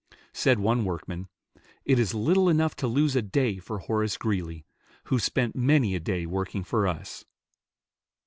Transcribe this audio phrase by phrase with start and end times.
[0.33, 1.27] Said one workman,
[1.85, 4.65] "It is little enough to lose a day for Horace Greeley,
[5.03, 7.23] who spent many a day working for us."